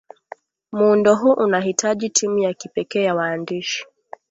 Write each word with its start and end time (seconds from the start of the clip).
muundo 0.71 1.15
huu 1.15 1.33
unatahitaji 1.33 2.09
timu 2.09 2.39
ya 2.39 2.53
kipekee 2.53 3.03
ya 3.03 3.15
waandishi 3.15 3.85